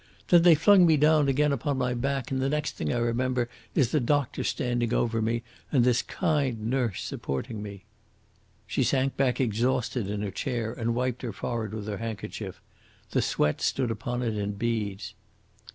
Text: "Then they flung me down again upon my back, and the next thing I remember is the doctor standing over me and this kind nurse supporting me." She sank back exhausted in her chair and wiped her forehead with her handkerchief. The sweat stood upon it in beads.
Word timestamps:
"Then 0.29 0.41
they 0.41 0.55
flung 0.55 0.87
me 0.87 0.97
down 0.97 1.27
again 1.29 1.51
upon 1.51 1.77
my 1.77 1.93
back, 1.93 2.31
and 2.31 2.41
the 2.41 2.49
next 2.49 2.71
thing 2.75 2.91
I 2.91 2.97
remember 2.97 3.47
is 3.75 3.91
the 3.91 3.99
doctor 3.99 4.43
standing 4.43 4.95
over 4.95 5.21
me 5.21 5.43
and 5.71 5.83
this 5.83 6.01
kind 6.01 6.71
nurse 6.71 7.03
supporting 7.03 7.61
me." 7.61 7.83
She 8.65 8.81
sank 8.81 9.15
back 9.15 9.39
exhausted 9.39 10.09
in 10.09 10.23
her 10.23 10.31
chair 10.31 10.73
and 10.73 10.95
wiped 10.95 11.21
her 11.21 11.31
forehead 11.31 11.75
with 11.75 11.85
her 11.85 11.97
handkerchief. 11.97 12.59
The 13.11 13.21
sweat 13.21 13.61
stood 13.61 13.91
upon 13.91 14.23
it 14.23 14.35
in 14.35 14.53
beads. 14.53 15.13